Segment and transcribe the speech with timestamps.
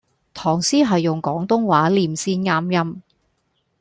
[0.33, 3.03] 唐詩係用廣東話唸先啱音